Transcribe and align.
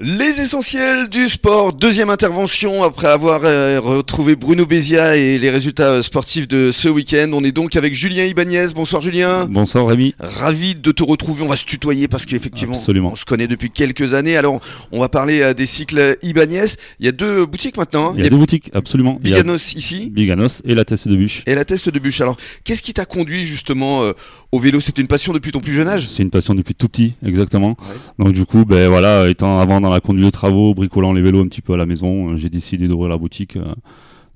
Les 0.00 0.40
essentiels 0.40 1.08
du 1.08 1.28
sport, 1.28 1.72
deuxième 1.72 2.10
intervention 2.10 2.82
après 2.82 3.06
avoir 3.06 3.42
euh, 3.44 3.78
retrouvé 3.80 4.34
Bruno 4.34 4.66
Bézia 4.66 5.14
et 5.14 5.38
les 5.38 5.50
résultats 5.50 5.90
euh, 5.90 6.02
sportifs 6.02 6.48
de 6.48 6.72
ce 6.72 6.88
week-end. 6.88 7.30
On 7.32 7.44
est 7.44 7.52
donc 7.52 7.76
avec 7.76 7.94
Julien 7.94 8.24
Ibanez. 8.24 8.66
Bonsoir 8.74 9.02
Julien. 9.02 9.46
Bonsoir 9.48 9.86
Rémi. 9.86 10.12
Ravi 10.18 10.74
de 10.74 10.90
te 10.90 11.04
retrouver. 11.04 11.44
On 11.44 11.46
va 11.46 11.54
se 11.54 11.64
tutoyer 11.64 12.08
parce 12.08 12.26
qu'effectivement, 12.26 12.74
on 12.76 13.14
se 13.14 13.24
connaît 13.24 13.46
depuis 13.46 13.70
quelques 13.70 14.14
années. 14.14 14.36
Alors, 14.36 14.58
on 14.90 14.98
va 14.98 15.08
parler 15.08 15.42
euh, 15.42 15.54
des 15.54 15.66
cycles 15.66 16.16
Ibanez. 16.22 16.66
Il 16.98 17.06
y 17.06 17.08
a 17.08 17.12
deux 17.12 17.46
boutiques 17.46 17.76
maintenant. 17.76 18.10
hein. 18.10 18.14
Il 18.18 18.24
y 18.24 18.26
a 18.26 18.30
deux 18.30 18.36
boutiques, 18.36 18.70
absolument. 18.74 19.20
Biganos 19.22 19.74
ici 19.76 20.10
Biganos 20.10 20.60
et 20.64 20.74
la 20.74 20.84
Teste 20.84 21.06
de 21.06 21.14
Bûche. 21.14 21.44
et 21.46 21.54
la 21.54 21.64
Teste 21.64 21.88
de 21.90 21.98
Bûche. 22.00 22.20
Alors, 22.20 22.36
qu'est-ce 22.64 22.82
qui 22.82 22.94
t'a 22.94 23.04
conduit 23.04 23.44
justement 23.44 24.02
euh, 24.02 24.10
au 24.50 24.58
vélo? 24.58 24.80
C'était 24.80 25.02
une 25.02 25.06
passion 25.08 25.32
depuis 25.32 25.52
ton 25.52 25.60
plus 25.60 25.72
jeune 25.72 25.86
âge? 25.86 26.08
C'est 26.08 26.24
une 26.24 26.30
passion 26.30 26.56
depuis 26.56 26.74
tout 26.74 26.88
petit, 26.88 27.12
exactement. 27.24 27.76
Donc 28.18 28.32
du 28.32 28.44
coup, 28.44 28.64
ben 28.64 28.88
voilà, 28.88 29.28
étant 29.28 29.60
avant 29.60 29.83
dans 29.84 29.90
la 29.92 30.00
conduite 30.00 30.24
de 30.26 30.30
travaux, 30.30 30.74
bricolant 30.74 31.12
les 31.12 31.22
vélos 31.22 31.40
un 31.42 31.46
petit 31.48 31.60
peu 31.62 31.74
à 31.74 31.76
la 31.76 31.86
maison, 31.86 32.30
euh, 32.32 32.36
j'ai 32.36 32.48
décidé 32.48 32.88
d'ouvrir 32.88 33.10
la 33.10 33.16
boutique, 33.18 33.56
euh, 33.56 33.64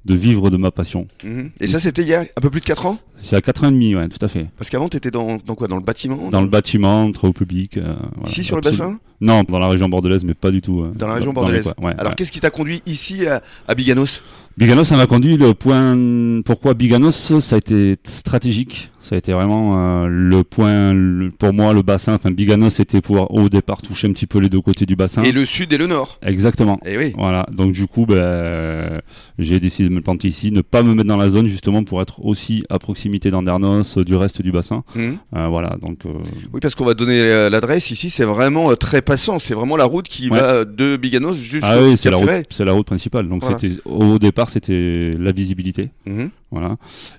de 0.04 0.14
vivre 0.14 0.48
de 0.50 0.56
ma 0.56 0.70
passion. 0.70 1.06
Mhm. 1.24 1.50
Et 1.60 1.66
ça, 1.66 1.80
c'était 1.80 2.02
il 2.02 2.08
y 2.08 2.14
a 2.14 2.20
un 2.20 2.40
peu 2.40 2.50
plus 2.50 2.60
de 2.60 2.66
4 2.66 2.86
ans? 2.86 2.98
C'est 3.20 3.34
à 3.34 3.40
4 3.40 3.64
ans 3.64 3.68
et 3.68 3.72
demi, 3.72 3.94
ouais, 3.96 4.08
tout 4.08 4.24
à 4.24 4.28
fait. 4.28 4.46
Parce 4.56 4.70
qu'avant, 4.70 4.88
t'étais 4.88 5.10
dans, 5.10 5.38
dans 5.44 5.54
quoi? 5.54 5.66
Dans 5.68 5.76
le 5.76 5.82
bâtiment? 5.82 6.30
Dans 6.30 6.40
le 6.42 6.48
bâtiment, 6.48 7.10
travaux 7.10 7.32
publics. 7.32 7.76
euh, 7.78 7.96
voilà, 8.14 8.28
Ici 8.28 8.44
sur 8.44 8.56
le 8.56 8.62
bassin? 8.62 8.98
Non, 9.20 9.42
dans 9.42 9.58
la 9.58 9.68
région 9.68 9.88
bordelaise, 9.88 10.22
mais 10.24 10.34
pas 10.34 10.50
du 10.52 10.60
tout. 10.62 10.86
Dans 10.94 11.08
la 11.08 11.14
région 11.14 11.32
bordelaise. 11.32 11.66
ouais, 11.82 11.94
Alors, 11.98 12.10
ouais. 12.10 12.14
qu'est-ce 12.16 12.30
qui 12.30 12.40
t'a 12.40 12.50
conduit 12.50 12.80
ici 12.86 13.26
à, 13.26 13.42
à 13.66 13.74
Biganos? 13.74 14.22
Biganos, 14.58 14.84
ça 14.88 14.96
m'a 14.96 15.06
conduit 15.06 15.36
le 15.36 15.54
point. 15.54 15.96
Pourquoi 16.44 16.74
Biganos 16.74 17.12
Ça 17.40 17.54
a 17.54 17.58
été 17.58 17.94
stratégique. 18.02 18.90
Ça 19.00 19.14
a 19.14 19.18
été 19.18 19.32
vraiment 19.32 20.02
euh, 20.02 20.06
le 20.06 20.42
point, 20.44 20.92
le- 20.92 21.30
pour 21.30 21.54
moi, 21.54 21.72
le 21.72 21.80
bassin. 21.80 22.14
Enfin, 22.14 22.30
Biganos, 22.30 22.70
c'était 22.74 23.00
pouvoir 23.00 23.32
au 23.32 23.48
départ 23.48 23.80
toucher 23.80 24.06
un 24.08 24.12
petit 24.12 24.26
peu 24.26 24.38
les 24.38 24.50
deux 24.50 24.60
côtés 24.60 24.84
du 24.84 24.96
bassin. 24.96 25.22
Et 25.22 25.32
le 25.32 25.46
sud 25.46 25.72
et 25.72 25.78
le 25.78 25.86
nord. 25.86 26.18
Exactement. 26.22 26.78
Eh 26.84 26.98
oui. 26.98 27.12
Voilà. 27.16 27.46
Donc 27.52 27.72
du 27.72 27.86
coup, 27.86 28.04
ben, 28.04 29.00
j'ai 29.38 29.60
décidé 29.60 29.88
de 29.88 29.94
me 29.94 30.00
planter 30.02 30.28
ici, 30.28 30.50
ne 30.50 30.60
pas 30.60 30.82
me 30.82 30.92
mettre 30.94 31.08
dans 31.08 31.16
la 31.16 31.30
zone 31.30 31.46
justement 31.46 31.84
pour 31.84 32.02
être 32.02 32.22
aussi 32.22 32.64
à 32.68 32.78
proximité 32.78 33.30
d'Andernos, 33.30 33.96
euh, 33.96 34.04
du 34.04 34.14
reste 34.16 34.42
du 34.42 34.50
bassin. 34.52 34.82
Mhm. 34.94 35.18
Euh, 35.36 35.46
voilà. 35.46 35.76
Donc 35.80 36.00
euh, 36.04 36.10
Oui, 36.52 36.60
parce 36.60 36.74
qu'on 36.74 36.84
va 36.84 36.94
donner 36.94 37.48
l'adresse 37.48 37.90
ici. 37.92 38.10
C'est 38.10 38.24
vraiment 38.24 38.74
très 38.74 39.00
passant. 39.00 39.38
C'est 39.38 39.54
vraiment 39.54 39.76
la 39.78 39.84
route 39.84 40.08
qui 40.08 40.28
Ouais. 40.28 40.38
va 40.40 40.64
de 40.66 40.96
Biganos 40.98 41.36
jusqu'au 41.36 41.66
ah 41.70 41.80
oui, 41.80 41.96
c'est 41.96 42.10
la 42.10 42.16
route, 42.18 42.28
c'est 42.50 42.64
la 42.64 42.72
route 42.72 42.86
principale. 42.86 43.28
Donc 43.28 43.42
Voilà. 43.42 43.58
c'était 43.58 43.76
au 43.86 44.18
départ, 44.18 44.47
c'était 44.50 45.12
la 45.18 45.32
visibilité. 45.32 45.90
Mhm. 46.06 46.30
Voilà. 46.50 46.76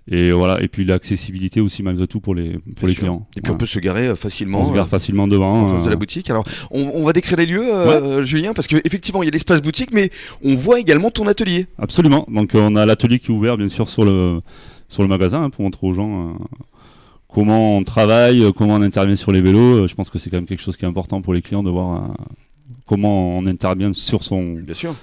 Et 0.10 0.32
voilà. 0.32 0.62
Et 0.62 0.68
puis 0.68 0.86
l'accessibilité 0.86 1.62
aussi 1.62 1.84
malgré 1.84 2.08
tout 2.08 2.20
pour 2.20 2.34
les 2.36 2.54
pour 2.54 2.62
Bien 2.80 2.88
les 2.88 2.94
sûr. 2.94 3.02
clients. 3.04 3.28
Et 3.38 3.42
puis 3.42 3.50
Voilà. 3.50 3.56
on 3.56 3.58
peut 3.58 3.66
se 3.66 3.80
garer 3.80 4.08
euh, 4.08 4.16
facilement. 4.16 4.62
On 4.62 4.74
se 4.74 4.78
euh, 4.78 4.86
facilement 4.86 5.28
devant. 5.28 5.62
en 5.64 5.68
face 5.74 5.82
de 5.84 5.88
euh, 5.88 5.92
la 5.92 5.96
boutique. 5.96 6.30
Alors, 6.30 6.46
on, 6.72 6.82
on 6.96 7.04
va 7.04 7.14
décrire 7.14 7.38
les 7.38 7.46
lieux, 7.46 7.64
euh, 7.74 8.24
Julien, 8.24 8.54
parce 8.54 8.68
qu'effectivement, 8.68 9.22
il 9.24 9.26
y 9.26 9.30
a 9.30 9.32
l'espace 9.32 9.62
boutique, 9.62 9.92
mais 9.94 10.10
on 10.44 10.56
voit 10.56 10.80
également 10.80 11.12
ton 11.12 11.28
atelier. 11.28 11.68
Absolument. 11.78 12.26
Donc 12.32 12.52
on 12.56 12.76
a 12.76 12.86
l'atelier 12.86 13.20
qui 13.20 13.28
est 13.28 13.36
ouvert 13.36 13.58
bien 13.58 13.70
sûr 13.70 13.88
sur 13.90 14.04
le 14.06 14.42
sur 14.88 15.04
le 15.04 15.10
magasin 15.10 15.44
hein, 15.44 15.50
pour 15.52 15.64
montrer 15.64 15.86
aux 15.86 15.94
gens 15.94 16.30
euh, 16.30 16.34
comment 17.28 17.78
on 17.78 17.84
travaille, 17.84 18.44
comment 18.58 18.74
on 18.76 18.82
intervient 18.82 19.16
sur 19.16 19.32
les 19.32 19.42
vélos. 19.42 19.88
Je 19.88 19.94
pense 19.96 20.10
que 20.10 20.18
c'est 20.18 20.30
quand 20.30 20.38
même 20.38 20.48
quelque 20.48 20.62
chose 20.64 20.78
qui 20.78 20.86
est 20.86 20.88
important 20.88 21.22
pour 21.22 21.34
les 21.34 21.42
clients 21.44 21.62
de 21.64 21.70
voir 21.70 22.12
comment 22.90 23.38
on 23.38 23.46
intervient 23.46 23.94
sur 23.94 24.24
son 24.24 24.56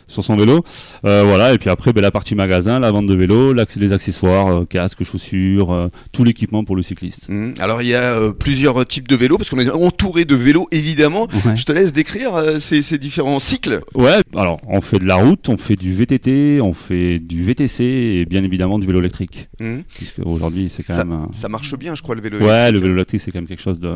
sur 0.09 0.25
son 0.25 0.37
vélo. 0.37 0.65
Euh, 1.05 1.23
voilà. 1.25 1.55
Et 1.55 1.59
puis 1.59 1.71
après 1.71 1.93
ben, 1.93 2.01
la 2.03 2.11
partie 2.11 2.35
magasin, 2.35 2.81
la 2.81 2.91
vente 2.91 3.07
de 3.07 3.15
vélo, 3.15 3.55
les 3.55 3.93
accessoires, 3.93 4.49
euh, 4.49 4.65
casques, 4.65 5.05
chaussures, 5.05 5.73
euh, 5.73 5.89
tout 6.13 6.25
l'équipement 6.25 6.65
pour 6.65 6.75
le 6.75 6.83
cycliste. 6.83 7.29
Mhm. 7.29 7.55
Alors, 7.61 7.81
il 7.83 7.89
y 7.89 7.95
a 7.95 8.03
euh, 8.15 8.33
plusieurs 8.33 8.85
types 8.87 9.07
de 9.09 9.15
vélos, 9.17 9.39
parce 9.39 9.51
qu'on 9.51 9.61
est 9.61 9.71
entouré 9.71 10.25
de 10.25 10.35
vélos, 10.35 10.67
évidemment. 10.73 11.29
Ouais. 11.45 11.57
Je 11.57 11.65
te 11.65 11.73
laisse 11.73 11.93
décrire 11.93 12.33
ces, 12.61 12.83
ces 12.83 12.99
différents 12.99 13.39
cycles. 13.39 13.81
Ouais, 13.95 14.21
alors 14.35 14.61
on 14.69 14.81
fait 14.81 14.99
de 14.99 15.05
la 15.07 15.17
route, 15.17 15.49
on 15.49 15.57
fait 15.57 15.77
du 15.77 15.93
VTT, 15.95 16.61
on 16.61 16.73
fait 16.73 17.19
du 17.21 17.45
VTC 17.45 17.85
et 17.85 18.25
bien 18.27 18.43
évidemment 18.43 18.79
du 18.81 18.87
vélo 18.87 18.99
électrique. 18.99 19.49
Puisque 19.95 20.19
aujourd'hui 20.25 20.69
c'est 20.75 20.83
quand 20.85 20.95
ça, 20.95 21.05
même. 21.05 21.27
ça 21.31 21.49
marche 21.49 21.77
bien, 21.79 21.95
je 21.95 22.03
crois, 22.03 22.15
le 22.17 22.21
vélo. 22.21 22.39
Ouais, 22.39 22.45
le 22.47 22.53
électrique. 22.79 22.83
vélo 22.83 22.95
électrique, 22.95 23.21
c'est 23.21 23.31
quand 23.31 23.39
même 23.39 23.47
quelque 23.49 23.63
chose 23.63 23.79
de, 23.79 23.95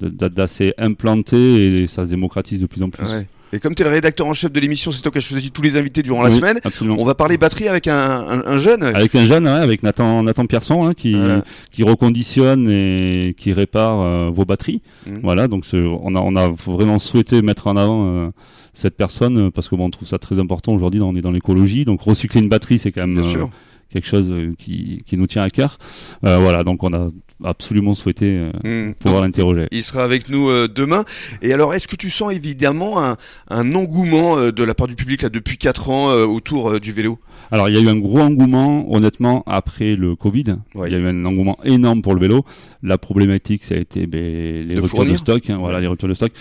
de- 0.00 0.08
de- 0.08 0.28
d'assez 0.28 0.72
implanté 0.78 1.82
et 1.82 1.86
ça 1.86 2.04
se 2.04 2.08
démocratise 2.10 2.60
de 2.60 2.66
plus 2.66 2.82
en 2.82 2.90
plus. 2.90 3.04
Ouais. 3.06 3.11
Et 3.54 3.60
comme 3.60 3.74
tu 3.74 3.82
es 3.82 3.84
le 3.84 3.90
rédacteur 3.90 4.26
en 4.26 4.32
chef 4.32 4.50
de 4.50 4.58
l'émission, 4.60 4.90
c'est 4.90 5.02
toi 5.02 5.12
qui 5.12 5.18
as 5.18 5.20
choisi 5.20 5.50
tous 5.50 5.60
les 5.60 5.76
invités 5.76 6.02
durant 6.02 6.22
la 6.22 6.30
Oui, 6.30 6.36
semaine. 6.36 6.58
Absolument. 6.64 6.96
On 6.98 7.04
va 7.04 7.14
parler 7.14 7.36
batterie 7.36 7.68
avec 7.68 7.86
un, 7.86 7.94
un- 8.00 8.46
un 8.46 8.56
jeune. 8.56 8.82
Avec 8.82 9.14
un 9.14 9.26
jeune, 9.26 9.44
ouais, 9.44 9.50
avec 9.50 9.82
Nathan, 9.82 10.22
Nathan 10.22 10.46
Pierson, 10.46 10.86
hein, 10.86 10.94
qui, 10.94 11.14
Voilà. 11.14 11.44
qui 11.70 11.82
reconditionne 11.82 12.66
et 12.70 13.34
qui 13.36 13.52
répare 13.52 14.00
euh, 14.00 14.30
vos 14.32 14.46
batteries. 14.46 14.80
Mhm. 15.06 15.20
Voilà, 15.22 15.48
donc 15.48 15.66
on 15.74 16.14
a, 16.16 16.20
on 16.20 16.34
a 16.36 16.48
vraiment 16.66 16.98
souhaité 16.98 17.42
mettre 17.42 17.66
en 17.66 17.76
avant 17.76 18.06
euh, 18.06 18.30
cette 18.72 18.96
personne 18.96 19.50
parce 19.50 19.68
que 19.68 19.76
bon, 19.76 19.84
on 19.86 19.90
trouve 19.90 20.08
ça 20.08 20.18
très 20.18 20.38
important 20.38 20.72
aujourd'hui. 20.72 21.02
On 21.02 21.14
est 21.14 21.20
dans 21.20 21.30
l'écologie, 21.30 21.84
donc 21.84 22.00
recycler 22.00 22.40
une 22.40 22.48
batterie, 22.48 22.78
c'est 22.78 22.90
quand 22.90 23.02
même 23.06 23.14
Bien 23.20 23.24
euh, 23.28 23.30
sûr. 23.30 23.50
Quelque 23.92 24.06
chose 24.08 24.30
euh, 24.30 24.52
qui, 24.58 25.02
qui 25.06 25.16
nous 25.16 25.26
tient 25.26 25.42
à 25.42 25.50
cœur. 25.50 25.78
Euh, 26.24 26.38
voilà, 26.38 26.64
donc 26.64 26.82
on 26.82 26.92
a 26.92 27.08
absolument 27.44 27.94
souhaité 27.94 28.36
euh, 28.38 28.52
Mhm. 28.64 28.94
pouvoir 28.94 29.22
l'interroger. 29.22 29.66
Il 29.72 29.82
sera 29.82 30.04
avec 30.04 30.28
nous 30.28 30.48
euh, 30.48 30.68
demain. 30.68 31.04
Et 31.42 31.52
alors, 31.52 31.74
est-ce 31.74 31.88
que 31.88 31.96
tu 31.96 32.08
sens 32.10 32.32
évidemment 32.32 33.02
un, 33.02 33.16
un 33.50 33.74
engouement 33.74 34.50
de 34.50 34.62
la 34.64 34.74
part 34.74 34.86
du 34.88 34.94
public 34.94 35.22
là 35.22 35.28
depuis 35.28 35.56
4 35.58 35.90
ans 35.90 36.12
autour 36.22 36.78
du 36.80 36.92
vélo? 36.92 37.18
Alors, 37.50 37.68
il 37.68 37.76
y 37.76 37.78
a 37.78 37.82
eu 37.82 37.88
un 37.88 37.96
gros 37.96 38.20
engouement, 38.20 38.90
honnêtement, 38.92 39.42
après 39.46 39.94
le 39.96 40.16
Covid. 40.16 40.56
Ouais. 40.74 40.88
Il 40.88 40.92
y 40.92 40.96
a 40.96 40.98
eu 40.98 41.06
un 41.06 41.24
engouement 41.26 41.58
énorme 41.64 42.00
pour 42.00 42.14
le 42.14 42.20
vélo. 42.20 42.44
La 42.82 42.96
problématique, 42.96 43.64
ça 43.64 43.74
a 43.74 43.78
été 43.78 44.06
ben, 44.06 44.20
les 44.66 44.74
De 44.74 44.80
ruptures 44.80 45.04
de 45.04 45.12
stock. 45.16 45.50
hein, 45.50 45.58
voilà, 45.58 45.80
les 45.80 45.86
ruptures 45.86 46.08
de 46.08 46.14
stock. 46.14 46.32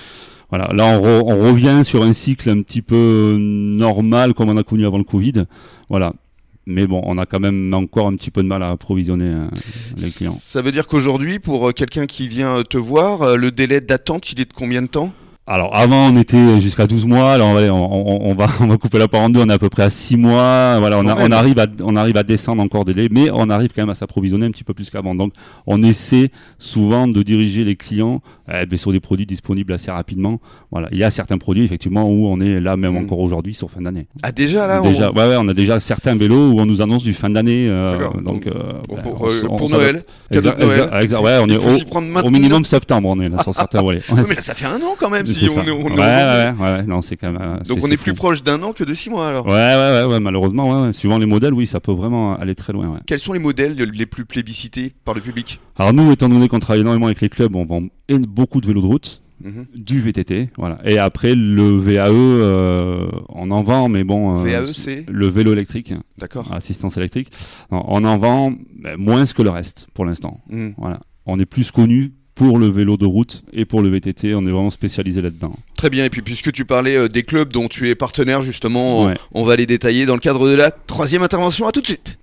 Voilà, 0.50 0.70
là, 0.74 0.86
on, 0.86 1.02
re- 1.02 1.24
on 1.26 1.50
revient 1.52 1.82
sur 1.84 2.04
un 2.04 2.14
cycle 2.14 2.50
un 2.50 2.62
petit 2.62 2.82
peu 2.82 3.38
normal 3.40 4.34
comme 4.34 4.50
on 4.50 4.58
a 4.58 4.64
connu 4.64 4.86
avant 4.86 4.98
le 4.98 5.04
Covid. 5.04 5.46
Voilà. 5.90 6.14
Mais 6.68 6.86
bon, 6.86 7.02
on 7.06 7.18
a 7.18 7.26
quand 7.26 7.40
même 7.40 7.74
encore 7.74 8.08
un 8.08 8.16
petit 8.16 8.30
peu 8.30 8.44
de 8.44 8.48
mal 8.48 8.62
à 8.62 8.70
approvisionner 8.70 9.30
euh, 9.30 9.48
les 9.98 10.12
clients. 10.12 10.34
Ça 10.34 10.62
veut 10.62 10.72
dire 10.72 10.88
qu'aujourd'hui, 10.88 11.40
pour 11.40 11.70
euh, 11.70 11.72
quelqu'un 11.72 12.06
qui 12.06 12.28
vient 12.28 12.62
te 12.64 12.78
voir, 12.78 13.24
euh, 13.24 13.36
le 13.36 13.52
délai 13.52 13.82
d'attente, 13.82 14.32
il 14.32 14.40
est 14.40 14.46
de 14.46 14.54
combien 14.54 14.84
de 14.84 14.88
temps? 14.88 15.12
Alors 15.48 15.76
avant 15.76 16.08
on 16.10 16.16
était 16.18 16.62
jusqu'à 16.62 16.86
12 16.86 17.06
mois, 17.08 17.34
alors 17.34 17.50
on 17.50 17.54
va, 17.56 17.62
on, 17.74 18.30
on 18.30 18.36
va 18.36 18.48
on 18.62 18.68
va 18.68 18.78
couper 18.78 19.00
la 19.00 19.08
part 19.08 19.22
en 19.22 19.30
deux, 19.30 19.40
on 19.42 19.50
est 19.50 19.54
à 19.54 19.58
peu 19.58 19.70
près 19.70 19.84
à 19.84 19.90
6 19.90 20.16
mois, 20.16 20.78
voilà, 20.80 21.00
on, 21.00 21.08
a- 21.08 21.16
on 21.20 21.32
arrive 21.32 21.58
à 21.60 21.66
on 21.84 21.96
arrive 21.96 22.16
à 22.16 22.24
descendre 22.24 22.62
encore 22.62 22.86
des 22.86 22.94
délais, 22.94 23.08
mais 23.12 23.30
on 23.34 23.50
arrive 23.50 23.72
quand 23.76 23.82
même 23.82 23.90
à 23.90 23.96
s'approvisionner 23.96 24.46
un 24.46 24.52
petit 24.52 24.64
peu 24.64 24.74
plus 24.76 24.90
qu'avant. 24.92 25.16
Donc 25.16 25.34
on 25.66 25.82
essaie 25.82 26.30
souvent 26.60 27.08
de 27.08 27.24
diriger 27.24 27.66
les 27.66 27.76
clients 27.76 28.22
eh 28.54 28.66
ben, 28.68 28.78
sur 28.78 28.92
des 28.92 29.00
produits 29.00 29.26
disponibles 29.26 29.74
assez 29.74 29.90
rapidement. 29.90 30.40
Voilà, 30.72 30.90
il 30.92 31.00
y 31.00 31.04
a 31.04 31.10
certains 31.10 31.40
produits 31.40 31.64
effectivement 31.66 32.08
où 32.08 32.28
on 32.28 32.40
est 32.40 32.60
là 32.60 32.78
même 32.78 32.92
Mhm. 32.94 33.06
encore 33.06 33.20
aujourd'hui 33.20 33.54
sur 33.56 33.70
fin 33.72 33.82
d'année. 33.82 34.08
Ah 34.22 34.32
déjà 34.32 34.68
là 34.68 34.82
on- 34.84 34.90
Déjà, 34.92 35.12
ouais, 35.12 35.28
ouais, 35.28 35.36
on 35.40 35.48
a 35.50 35.54
déjà 35.56 35.80
certains 35.80 36.16
vélos 36.16 36.52
où 36.52 36.60
on 36.62 36.66
nous 36.68 36.82
annonce 36.84 37.04
du 37.04 37.14
fin 37.14 37.30
d'année, 37.32 37.68
euh, 37.68 37.98
D'accord. 37.98 38.22
donc 38.22 38.46
euh, 38.48 38.74
pour, 38.88 38.96
ben, 38.98 39.04
pour, 39.04 39.22
on 39.24 39.28
euh, 39.30 39.42
on 39.50 39.56
pour. 39.58 39.70
Noël, 39.72 40.04
cadeau 40.32 40.50
Exact, 40.52 40.60
de 40.60 40.66
Noël. 40.66 41.16
ouais, 41.24 41.40
on 41.42 41.48
est 41.50 42.24
au, 42.26 42.30
minimum 42.30 42.64
septembre, 42.64 43.10
on 43.10 43.20
est 43.20 43.28
là 43.30 43.40
sur 43.42 43.56
certains. 43.56 43.80
Oui, 43.84 43.96
mais 44.30 44.36
là, 44.36 44.42
ça 44.42 44.54
fait 44.54 44.66
un 44.68 44.78
an 44.78 44.96
quand 45.00 45.10
même. 45.10 45.26
Si 45.32 45.40
C'est 45.48 45.50
on 45.50 45.54
ça. 45.56 45.62
est, 45.64 45.72
on 45.72 45.80
est 45.80 45.84
ouais, 45.84 45.90
au- 45.90 45.96
ouais, 45.96 46.52
ouais, 46.60 46.74
ouais, 46.78 46.84
non, 46.84 47.02
c'est 47.02 47.18
quand 47.18 47.32
même. 47.32 47.60
Donc 47.68 47.80
on 47.84 47.88
est 47.88 47.98
plus 47.98 48.14
proche 48.14 48.44
d'un 48.44 48.62
an 48.64 48.72
que 48.74 48.84
de 48.84 48.94
6 48.94 49.10
mois 49.10 49.28
alors. 49.28 49.46
Ouais, 49.48 49.52
ouais, 49.54 50.04
ouais, 50.06 50.12
ouais, 50.14 50.20
malheureusement, 50.20 50.84
ouais, 50.84 50.94
suivant 50.94 51.18
les 51.18 51.26
modèles, 51.26 51.54
oui, 51.54 51.68
ça 51.68 51.80
peut 51.80 51.92
vraiment 51.94 52.36
aller 52.36 52.56
très 52.56 52.74
loin. 52.74 53.00
Quels 53.06 53.20
sont 53.20 53.34
les 53.34 53.40
modèles 53.40 53.76
les 53.76 54.06
plus 54.06 54.26
plébiscités 54.26 54.94
par 55.06 55.14
le 55.16 55.22
public? 55.22 55.60
Alors 55.78 55.94
nous, 55.94 56.12
étant 56.12 56.30
donné 56.30 56.48
qu'on 56.48 56.60
travaille 56.60 56.82
énormément 56.82 57.08
avec 57.08 57.22
les 57.22 57.30
clubs, 57.30 57.56
on 57.56 57.66
vend 57.66 57.82
beaucoup 58.28 58.62
de 58.62 58.68
vélos 58.68 58.82
de 58.82 58.88
route, 58.88 59.22
Mhm. 59.44 59.66
du 59.74 60.00
VTT, 60.02 60.50
voilà. 60.58 60.78
Et 60.86 61.00
après 61.00 61.34
le 61.34 61.76
VAE, 61.78 62.10
euh, 62.12 63.08
on 63.30 63.50
en 63.52 63.64
vend, 63.64 63.90
mais 63.90 64.04
bon. 64.04 64.38
euh, 64.38 64.44
VAE, 64.44 64.68
c'est 64.68 65.06
le 65.10 65.28
vélo 65.28 65.54
électrique, 65.54 65.94
D'accord. 66.20 66.52
assistance 66.54 66.98
électrique. 66.98 67.30
On 67.72 67.82
on 67.88 68.04
en 68.04 68.18
vend 68.20 68.54
ben, 68.80 68.98
moins 68.98 69.26
que 69.26 69.42
le 69.42 69.50
reste 69.50 69.88
pour 69.96 70.06
l'instant. 70.06 70.40
Mhm. 70.50 70.76
Voilà. 70.78 71.00
On 71.26 71.40
est 71.40 71.46
plus 71.46 71.72
connu 71.72 72.12
pour 72.36 72.58
le 72.58 72.68
vélo 72.68 72.98
de 72.98 73.06
route 73.06 73.44
et 73.54 73.66
pour 73.66 73.82
le 73.82 73.90
VTT. 73.90 74.34
On 74.36 74.42
est 74.48 74.52
vraiment 74.52 74.70
spécialisé 74.70 75.22
là-dedans. 75.22 75.54
Très 75.76 75.90
bien. 75.90 76.06
Et 76.06 76.10
puis 76.10 76.22
puisque 76.22 76.52
tu 76.52 76.66
parlais 76.66 76.96
euh, 76.96 77.08
des 77.08 77.24
clubs 77.24 77.52
dont 77.52 77.68
tu 77.68 77.90
es 77.90 77.96
partenaire 77.96 78.42
justement, 78.42 79.02
on- 79.02 79.08
Ouais. 79.08 79.16
on 79.34 79.44
va 79.44 79.56
les 79.56 79.66
détailler 79.66 80.06
dans 80.06 80.14
le 80.16 80.20
cadre 80.22 80.48
de 80.50 80.56
la 80.56 80.72
troisième 80.72 81.24
intervention. 81.24 81.68
À 81.68 81.72
tout 81.72 81.82
de 81.82 81.88
suite. 81.88 82.18